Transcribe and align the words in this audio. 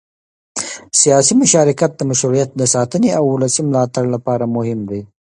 سیاسي 1.01 1.33
مشارکت 1.41 1.91
د 1.95 2.01
مشروعیت 2.09 2.49
د 2.55 2.61
ساتنې 2.73 3.09
او 3.17 3.23
ولسي 3.33 3.61
ملاتړ 3.67 4.03
لپاره 4.15 4.51
مهم 4.55 4.79
دی 4.89 5.01